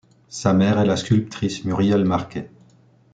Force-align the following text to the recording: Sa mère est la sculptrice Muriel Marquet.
Sa 0.29 0.53
mère 0.53 0.79
est 0.79 0.85
la 0.87 0.97
sculptrice 0.97 1.63
Muriel 1.63 2.05
Marquet. 2.05 2.49